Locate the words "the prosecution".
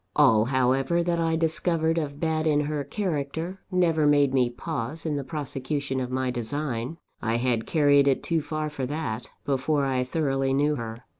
5.15-5.99